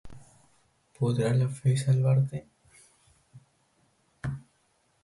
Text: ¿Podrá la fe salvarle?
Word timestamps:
¿Podrá 0.97 1.31
la 1.35 1.47
fe 1.47 1.77
salvarle? 1.77 2.47